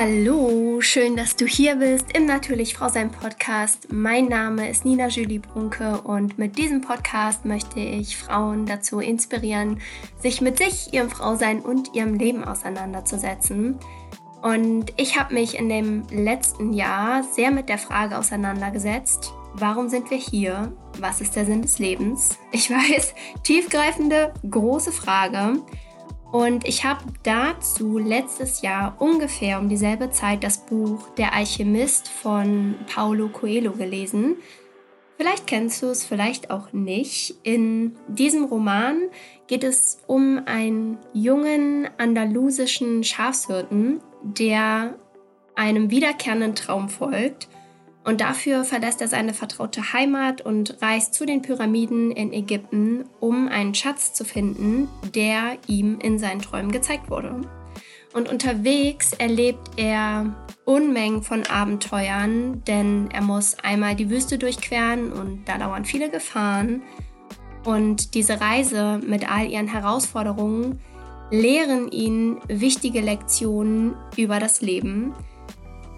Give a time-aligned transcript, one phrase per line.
[0.00, 3.88] Hallo, schön, dass du hier bist im Natürlich Frau sein Podcast.
[3.90, 9.80] Mein Name ist Nina Julie Brunke und mit diesem Podcast möchte ich Frauen dazu inspirieren,
[10.20, 13.76] sich mit sich, ihrem Frausein und ihrem Leben auseinanderzusetzen.
[14.40, 20.12] Und ich habe mich in dem letzten Jahr sehr mit der Frage auseinandergesetzt, warum sind
[20.12, 20.72] wir hier?
[21.00, 22.38] Was ist der Sinn des Lebens?
[22.52, 25.60] Ich weiß, tiefgreifende, große Frage.
[26.30, 32.74] Und ich habe dazu letztes Jahr ungefähr um dieselbe Zeit das Buch Der Alchemist von
[32.92, 34.36] Paulo Coelho gelesen.
[35.16, 37.34] Vielleicht kennst du es, vielleicht auch nicht.
[37.42, 39.08] In diesem Roman
[39.46, 44.98] geht es um einen jungen andalusischen Schafshirten, der
[45.54, 47.48] einem wiederkehrenden Traum folgt
[48.08, 53.48] und dafür verlässt er seine vertraute Heimat und reist zu den Pyramiden in Ägypten, um
[53.48, 57.42] einen Schatz zu finden, der ihm in seinen Träumen gezeigt wurde.
[58.14, 65.46] Und unterwegs erlebt er Unmengen von Abenteuern, denn er muss einmal die Wüste durchqueren und
[65.46, 66.80] da dauern viele Gefahren.
[67.66, 70.80] Und diese Reise mit all ihren Herausforderungen
[71.30, 75.12] lehren ihn wichtige Lektionen über das Leben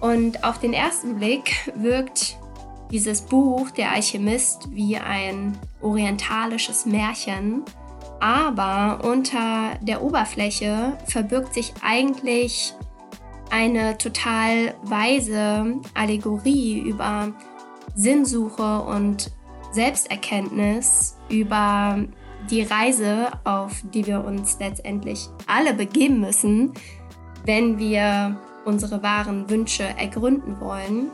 [0.00, 2.38] und auf den ersten Blick wirkt
[2.90, 7.62] dieses Buch, Der Alchemist, wie ein orientalisches Märchen.
[8.20, 12.74] Aber unter der Oberfläche verbirgt sich eigentlich
[13.50, 17.32] eine total weise Allegorie über
[17.94, 19.30] Sinnsuche und
[19.72, 21.98] Selbsterkenntnis, über
[22.50, 26.72] die Reise, auf die wir uns letztendlich alle begeben müssen,
[27.44, 28.36] wenn wir
[28.68, 31.10] unsere wahren Wünsche ergründen wollen.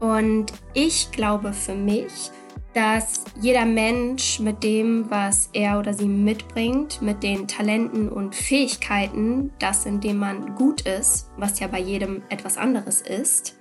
[0.00, 2.30] Und ich glaube für mich,
[2.74, 9.50] dass jeder Mensch mit dem, was er oder sie mitbringt, mit den Talenten und Fähigkeiten,
[9.58, 13.58] das in dem man gut ist, was ja bei jedem etwas anderes ist,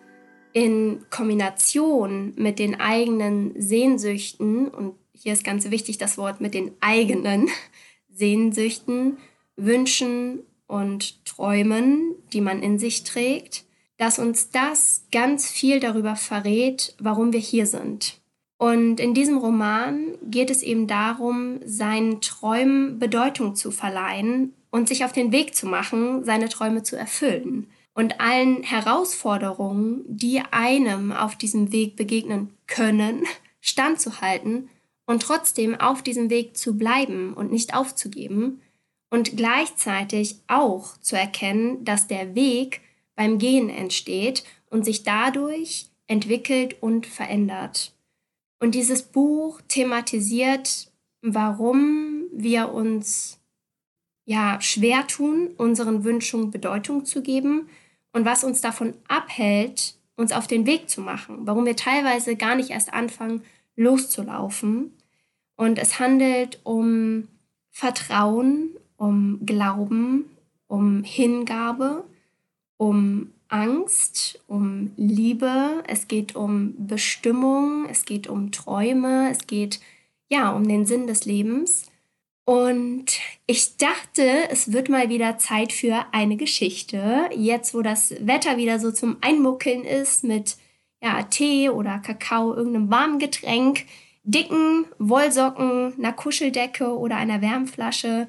[0.52, 6.72] in Kombination mit den eigenen Sehnsüchten, und hier ist ganz wichtig das Wort mit den
[6.82, 7.50] eigenen
[8.14, 9.18] Sehnsüchten,
[9.56, 13.66] Wünschen und Träumen, die man in sich trägt,
[13.98, 18.20] dass uns das ganz viel darüber verrät, warum wir hier sind.
[18.58, 25.06] Und in diesem Roman geht es eben darum, seinen Träumen Bedeutung zu verleihen und sich
[25.06, 27.68] auf den Weg zu machen, seine Träume zu erfüllen.
[27.94, 33.24] Und allen Herausforderungen, die einem auf diesem Weg begegnen können,
[33.62, 34.70] standzuhalten
[35.06, 38.62] und trotzdem auf diesem Weg zu bleiben und nicht aufzugeben
[39.10, 42.82] und gleichzeitig auch zu erkennen, dass der Weg
[43.16, 47.94] beim Gehen entsteht und sich dadurch entwickelt und verändert.
[48.60, 53.40] Und dieses Buch thematisiert, warum wir uns
[54.26, 57.70] ja schwer tun, unseren Wünschen Bedeutung zu geben
[58.14, 62.56] und was uns davon abhält, uns auf den Weg zu machen, warum wir teilweise gar
[62.56, 63.44] nicht erst anfangen,
[63.76, 64.94] loszulaufen.
[65.56, 67.28] Und es handelt um
[67.72, 70.26] Vertrauen, um Glauben,
[70.68, 72.04] um Hingabe,
[72.78, 79.80] um Angst, um Liebe, es geht um Bestimmung, es geht um Träume, es geht
[80.30, 81.88] ja um den Sinn des Lebens.
[82.46, 87.30] Und ich dachte, es wird mal wieder Zeit für eine Geschichte.
[87.36, 90.58] Jetzt, wo das Wetter wieder so zum Einmuckeln ist mit
[91.02, 93.86] ja, Tee oder Kakao, irgendeinem warmen Getränk,
[94.24, 98.28] dicken Wollsocken, einer Kuscheldecke oder einer Wärmflasche,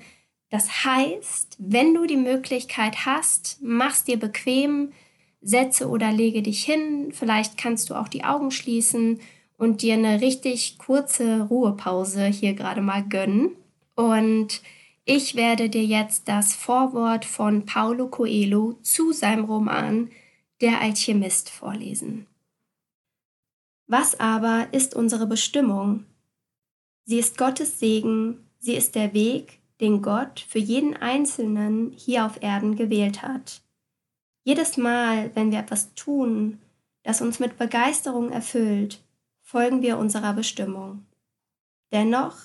[0.50, 4.92] das heißt, wenn du die Möglichkeit hast, mach's dir bequem,
[5.40, 9.20] setze oder lege dich hin, vielleicht kannst du auch die Augen schließen
[9.56, 13.50] und dir eine richtig kurze Ruhepause hier gerade mal gönnen.
[13.94, 14.60] Und
[15.04, 20.10] ich werde dir jetzt das Vorwort von Paulo Coelho zu seinem Roman
[20.60, 22.26] Der Alchemist vorlesen.
[23.86, 26.06] Was aber ist unsere Bestimmung?
[27.04, 32.42] Sie ist Gottes Segen, sie ist der Weg, den Gott für jeden Einzelnen hier auf
[32.42, 33.62] Erden gewählt hat.
[34.42, 36.58] Jedes Mal, wenn wir etwas tun,
[37.02, 39.02] das uns mit Begeisterung erfüllt,
[39.42, 41.06] folgen wir unserer Bestimmung.
[41.92, 42.36] Dennoch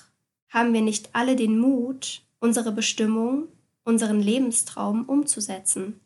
[0.48, 3.48] haben wir nicht alle den Mut, unsere Bestimmung,
[3.84, 6.00] unseren Lebenstraum umzusetzen.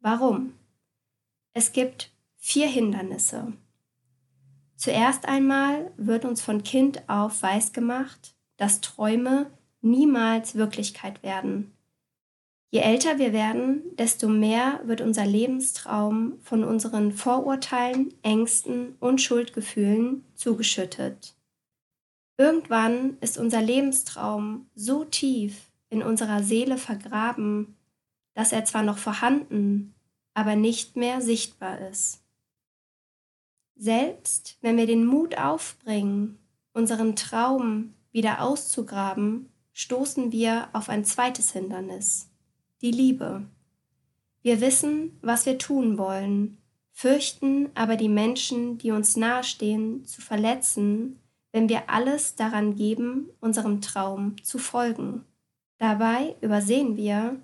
[0.00, 0.54] Warum?
[1.52, 3.52] Es gibt vier Hindernisse.
[4.76, 9.50] Zuerst einmal wird uns von Kind auf weisgemacht, dass Träume
[9.82, 11.72] niemals Wirklichkeit werden.
[12.70, 20.24] Je älter wir werden, desto mehr wird unser Lebenstraum von unseren Vorurteilen, Ängsten und Schuldgefühlen
[20.34, 21.34] zugeschüttet.
[22.38, 27.76] Irgendwann ist unser Lebenstraum so tief in unserer Seele vergraben,
[28.32, 29.94] dass er zwar noch vorhanden,
[30.32, 32.22] aber nicht mehr sichtbar ist.
[33.76, 36.38] Selbst wenn wir den Mut aufbringen,
[36.72, 42.30] unseren Traum wieder auszugraben, stoßen wir auf ein zweites Hindernis,
[42.80, 43.46] die Liebe.
[44.42, 46.58] Wir wissen, was wir tun wollen,
[46.92, 51.18] fürchten aber die Menschen, die uns nahestehen, zu verletzen,
[51.52, 55.24] wenn wir alles daran geben, unserem Traum zu folgen.
[55.78, 57.40] Dabei übersehen wir,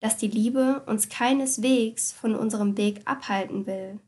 [0.00, 3.98] dass die Liebe uns keineswegs von unserem Weg abhalten will,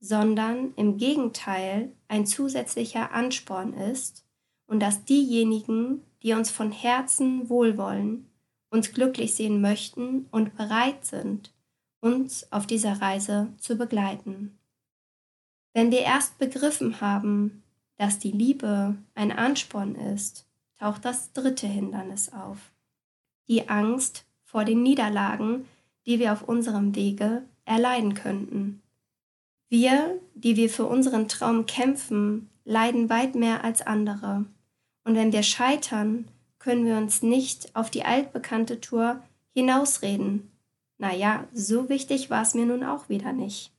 [0.00, 4.24] sondern im Gegenteil ein zusätzlicher Ansporn ist
[4.66, 8.30] und dass diejenigen, die uns von Herzen wohlwollen,
[8.70, 11.52] uns glücklich sehen möchten und bereit sind,
[12.00, 14.58] uns auf dieser Reise zu begleiten.
[15.72, 17.62] Wenn wir erst begriffen haben,
[17.96, 20.46] dass die Liebe ein Ansporn ist,
[20.78, 22.72] taucht das dritte Hindernis auf.
[23.48, 25.66] Die Angst vor den Niederlagen,
[26.06, 28.82] die wir auf unserem Wege erleiden könnten.
[29.68, 34.46] Wir, die wir für unseren Traum kämpfen, leiden weit mehr als andere.
[35.10, 36.28] Und wenn wir scheitern,
[36.60, 39.20] können wir uns nicht auf die altbekannte Tour
[39.52, 40.52] hinausreden.
[40.98, 43.72] Naja, so wichtig war es mir nun auch wieder nicht.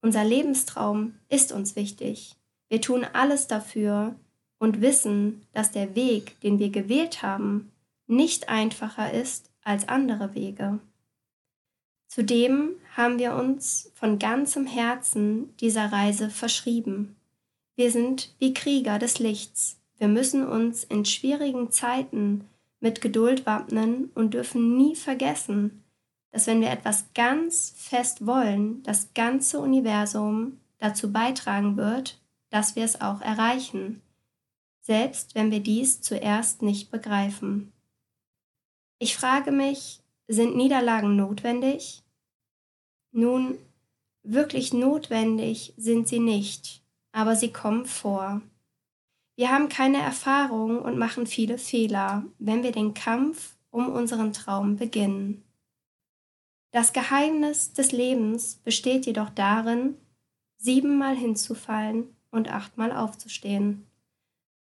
[0.00, 2.36] Unser Lebenstraum ist uns wichtig.
[2.70, 4.14] Wir tun alles dafür
[4.56, 7.70] und wissen, dass der Weg, den wir gewählt haben,
[8.06, 10.78] nicht einfacher ist als andere Wege.
[12.08, 17.14] Zudem haben wir uns von ganzem Herzen dieser Reise verschrieben.
[17.74, 19.76] Wir sind wie Krieger des Lichts.
[19.98, 22.44] Wir müssen uns in schwierigen Zeiten
[22.80, 25.82] mit Geduld wappnen und dürfen nie vergessen,
[26.30, 32.20] dass wenn wir etwas ganz fest wollen, das ganze Universum dazu beitragen wird,
[32.50, 34.02] dass wir es auch erreichen,
[34.80, 37.72] selbst wenn wir dies zuerst nicht begreifen.
[38.98, 42.02] Ich frage mich, sind Niederlagen notwendig?
[43.12, 43.56] Nun,
[44.22, 46.82] wirklich notwendig sind sie nicht,
[47.12, 48.42] aber sie kommen vor.
[49.36, 54.76] Wir haben keine Erfahrung und machen viele Fehler, wenn wir den Kampf um unseren Traum
[54.76, 55.44] beginnen.
[56.72, 59.96] Das Geheimnis des Lebens besteht jedoch darin,
[60.56, 63.86] siebenmal hinzufallen und achtmal aufzustehen.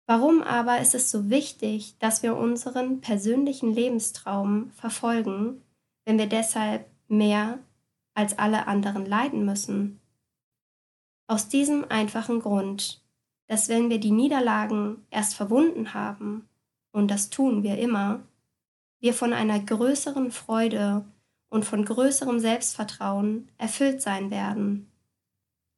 [0.07, 5.63] Warum aber ist es so wichtig, dass wir unseren persönlichen Lebenstraum verfolgen,
[6.05, 7.59] wenn wir deshalb mehr
[8.15, 10.01] als alle anderen leiden müssen?
[11.27, 13.04] Aus diesem einfachen Grund,
[13.47, 16.49] dass wenn wir die Niederlagen erst verwunden haben,
[16.93, 18.23] und das tun wir immer,
[19.01, 21.05] wir von einer größeren Freude
[21.51, 24.91] und von größerem Selbstvertrauen erfüllt sein werden.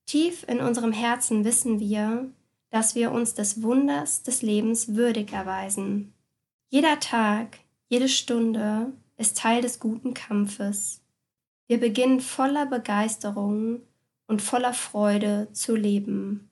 [0.06, 2.30] Tief in unserem Herzen wissen wir,
[2.70, 6.12] dass wir uns des Wunders des Lebens würdig erweisen.
[6.68, 7.58] Jeder Tag,
[7.88, 11.00] jede Stunde ist Teil des guten Kampfes.
[11.66, 13.80] Wir beginnen voller Begeisterung
[14.26, 16.50] und voller Freude zu leben.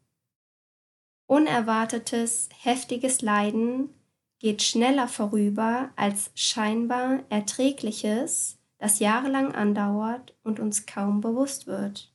[1.34, 3.92] Unerwartetes, heftiges Leiden
[4.38, 12.14] geht schneller vorüber als scheinbar erträgliches, das jahrelang andauert und uns kaum bewusst wird.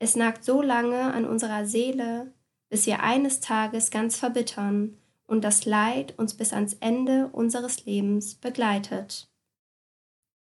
[0.00, 2.32] Es nagt so lange an unserer Seele,
[2.70, 8.34] bis wir eines Tages ganz verbittern und das Leid uns bis ans Ende unseres Lebens
[8.34, 9.30] begleitet.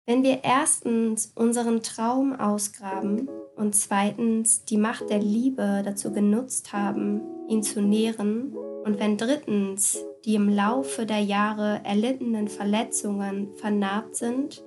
[0.04, 7.35] Wenn wir erstens unseren Traum ausgraben und zweitens die Macht der Liebe dazu genutzt haben,
[7.48, 14.64] ihn zu nähren, und wenn drittens die im Laufe der Jahre erlittenen Verletzungen vernarbt sind,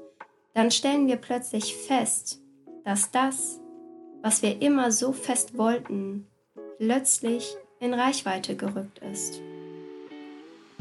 [0.53, 2.41] dann stellen wir plötzlich fest,
[2.83, 3.59] dass das,
[4.21, 6.27] was wir immer so fest wollten,
[6.79, 9.41] plötzlich in Reichweite gerückt ist.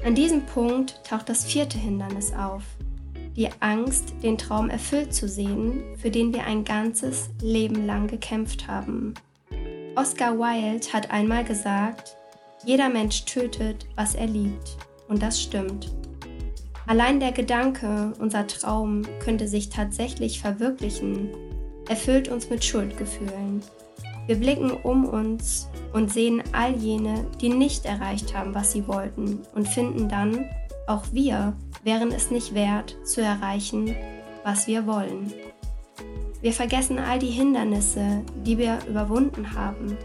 [0.05, 2.62] An diesem Punkt taucht das vierte Hindernis auf,
[3.37, 8.67] die Angst, den Traum erfüllt zu sehen, für den wir ein ganzes Leben lang gekämpft
[8.67, 9.14] haben.
[9.99, 12.17] Oscar Wilde hat einmal gesagt,
[12.64, 14.76] jeder Mensch tötet, was er liebt.
[15.09, 15.90] Und das stimmt.
[16.87, 21.31] Allein der Gedanke, unser Traum könnte sich tatsächlich verwirklichen,
[21.88, 23.61] erfüllt uns mit Schuldgefühlen.
[24.28, 29.40] Wir blicken um uns und sehen all jene, die nicht erreicht haben, was sie wollten,
[29.57, 30.49] und finden dann,
[30.87, 33.97] auch wir wären es nicht wert, zu erreichen,
[34.45, 35.33] was wir wollen.
[36.40, 39.97] Wir vergessen all die Hindernisse, die wir überwunden haben,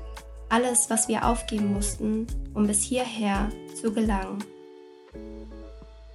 [0.50, 3.50] alles, was wir aufgeben mussten, um bis hierher
[3.80, 4.44] zu gelangen.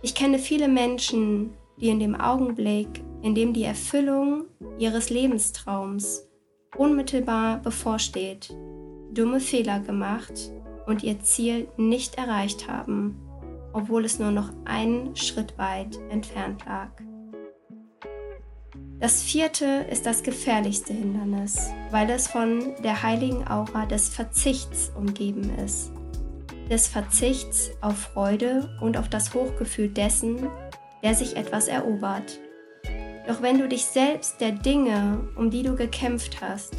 [0.02, 4.44] Ich kenne viele Menschen, die in dem Augenblick, in dem die Erfüllung
[4.78, 6.28] ihres Lebenstraums
[6.76, 8.54] unmittelbar bevorsteht,
[9.12, 10.52] dumme Fehler gemacht
[10.86, 13.16] und ihr Ziel nicht erreicht haben,
[13.72, 16.90] obwohl es nur noch einen Schritt weit entfernt lag.
[19.00, 25.56] Das vierte ist das gefährlichste Hindernis, weil es von der heiligen Aura des Verzichts umgeben
[25.64, 25.92] ist.
[26.68, 30.48] Des Verzichts auf Freude und auf das Hochgefühl dessen,
[31.04, 32.40] der sich etwas erobert.
[33.28, 36.74] Doch wenn du dich selbst der Dinge, um die du gekämpft hast,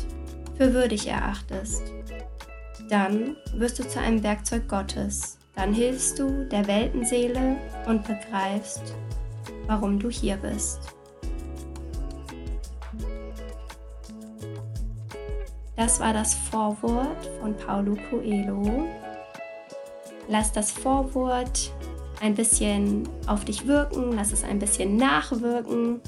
[0.58, 1.84] für würdig erachtest,
[2.90, 5.38] dann wirst du zu einem Werkzeug Gottes.
[5.56, 8.94] Dann hilfst du der Weltenseele und begreifst,
[9.68, 10.99] warum du hier bist.
[15.80, 18.86] Das war das Vorwort von Paulo Coelho.
[20.28, 21.72] Lass das Vorwort
[22.20, 26.02] ein bisschen auf dich wirken, lass es ein bisschen nachwirken.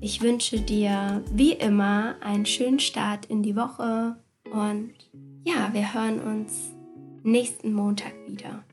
[0.00, 4.16] Ich wünsche dir wie immer einen schönen Start in die Woche
[4.50, 4.94] und
[5.44, 6.72] ja, wir hören uns
[7.22, 8.64] nächsten Montag wieder.